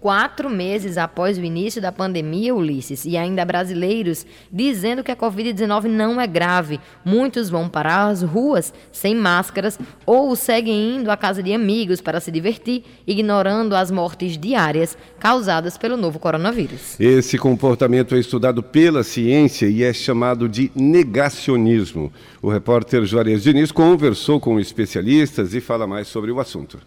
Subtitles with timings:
[0.00, 5.88] Quatro meses após o início da pandemia, Ulisses, e ainda brasileiros dizendo que a Covid-19
[5.88, 6.80] não é grave.
[7.04, 12.18] Muitos vão para as ruas sem máscaras ou seguem indo à casa de amigos para
[12.18, 16.98] se divertir, ignorando as mortes diárias causadas pelo novo coronavírus.
[16.98, 22.10] Esse comportamento é estudado pela ciência e é chamado de negacionismo.
[22.40, 26.78] O repórter Juarez Diniz conversou com especialistas e fala mais sobre o assunto.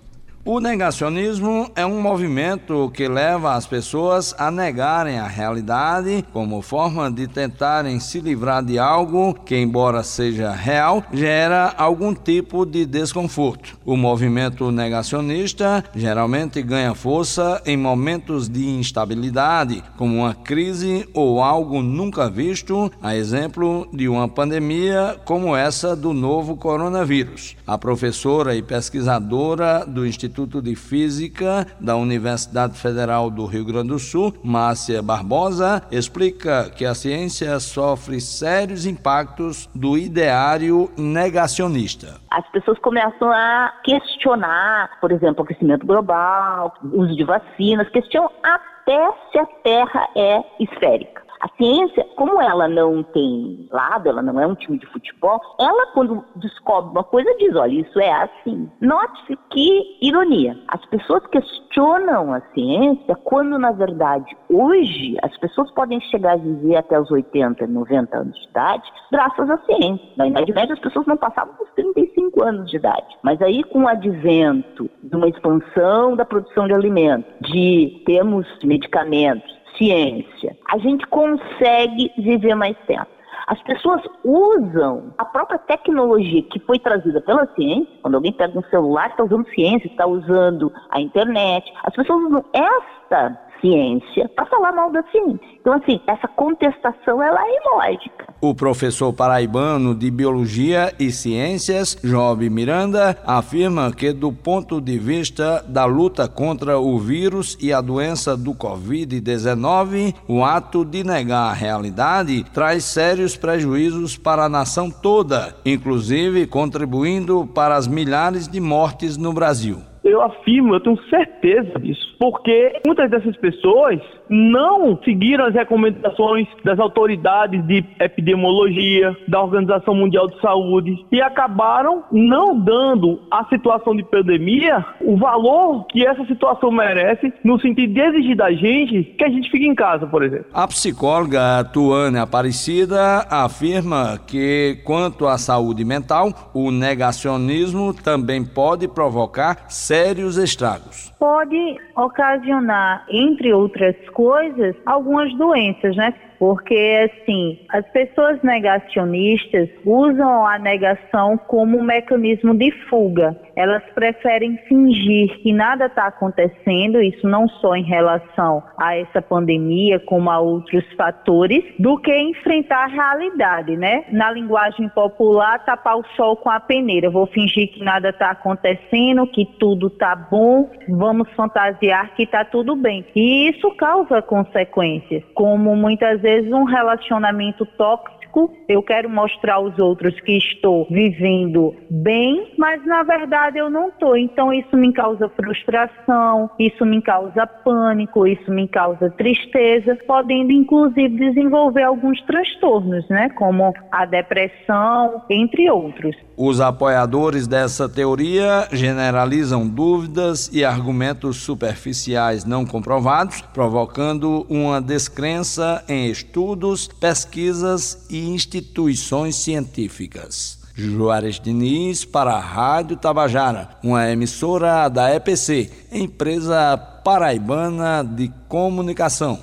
[0.45, 7.09] O negacionismo é um movimento que leva as pessoas a negarem a realidade como forma
[7.09, 13.77] de tentarem se livrar de algo que, embora seja real, gera algum tipo de desconforto.
[13.85, 21.81] O movimento negacionista geralmente ganha força em momentos de instabilidade, como uma crise ou algo
[21.81, 27.55] nunca visto, a exemplo de uma pandemia como essa do novo coronavírus.
[27.65, 33.89] A professora e pesquisadora do Instituto Instituto de Física da Universidade Federal do Rio Grande
[33.89, 42.19] do Sul, Márcia Barbosa, explica que a ciência sofre sérios impactos do ideário negacionista.
[42.31, 48.31] As pessoas começam a questionar, por exemplo, o aquecimento global, o uso de vacinas, questionam
[48.41, 51.22] até se a Terra é esférica.
[51.43, 55.87] A ciência, como ela não tem lado, ela não é um time de futebol, ela
[55.87, 58.71] quando descobre uma coisa diz, olha, isso é assim.
[58.79, 60.57] Note-se que ironia.
[60.69, 66.77] As pessoas questionam a ciência quando, na verdade, hoje as pessoas podem chegar a viver
[66.77, 70.07] até os 80, 90 anos de idade graças à ciência.
[70.15, 73.17] Na Idade Média as pessoas não passavam dos 35 anos de idade.
[73.21, 79.51] Mas aí com o advento de uma expansão da produção de alimentos, de termos medicamentos,
[79.77, 83.05] ciência, a gente consegue viver mais tempo.
[83.45, 87.93] As pessoas usam a própria tecnologia que foi trazida pela ciência.
[88.01, 91.71] Quando alguém pega um celular, está usando ciência, está usando a internet.
[91.83, 95.39] As pessoas usam essa ciência para falar mal da ciência.
[95.61, 98.33] Então, assim, essa contestação ela é ilógica.
[98.41, 105.63] O professor paraibano de Biologia e Ciências, Job Miranda, afirma que, do ponto de vista
[105.65, 111.53] da luta contra o vírus e a doença do Covid-19, o ato de negar a
[111.53, 119.15] realidade traz sérios prejuízos para a nação toda, inclusive contribuindo para as milhares de mortes
[119.15, 119.92] no Brasil.
[120.03, 123.99] Eu afirmo, eu tenho certeza disso, porque muitas dessas pessoas
[124.29, 132.03] não seguiram as recomendações das autoridades de epidemiologia, da Organização Mundial de Saúde e acabaram
[132.11, 137.99] não dando à situação de pandemia o valor que essa situação merece, no sentido de
[137.99, 140.45] exigir da gente que a gente fique em casa, por exemplo.
[140.53, 149.65] A psicóloga Tuane Aparecida afirma que, quanto à saúde mental, o negacionismo também pode provocar
[149.93, 151.13] sérios estragos.
[151.19, 156.15] Pode ocasionar, entre outras coisas, algumas doenças, né?
[156.39, 163.39] Porque, assim, as pessoas negacionistas usam a negação como um mecanismo de fuga.
[163.55, 169.99] Elas preferem fingir que nada está acontecendo, isso não só em relação a essa pandemia,
[169.99, 174.05] como a outros fatores, do que enfrentar a realidade, né?
[174.11, 177.09] Na linguagem popular, tapar o sol com a peneira.
[177.09, 182.75] Vou fingir que nada está acontecendo, que tudo está bom, vamos fantasiar que está tudo
[182.75, 183.05] bem.
[183.15, 188.22] E isso causa consequências, como muitas vezes um relacionamento tóxico,
[188.67, 194.17] eu quero mostrar aos outros que estou vivendo bem, mas na verdade eu não estou.
[194.17, 201.09] Então isso me causa frustração, isso me causa pânico, isso me causa tristeza, podendo inclusive
[201.09, 206.15] desenvolver alguns transtornos, né, como a depressão, entre outros.
[206.35, 216.09] Os apoiadores dessa teoria generalizam dúvidas e argumentos superficiais não comprovados, provocando uma descrença em
[216.09, 220.63] estudos, pesquisas e instituições científicas.
[220.75, 229.31] Juarez Diniz para a Rádio Tabajara, uma emissora da EPC, empresa paraibana de comunicação.